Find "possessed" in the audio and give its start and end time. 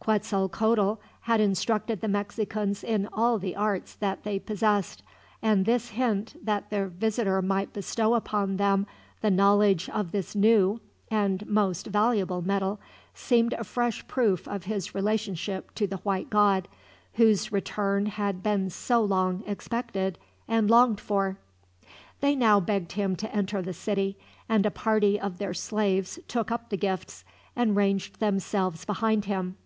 4.38-5.02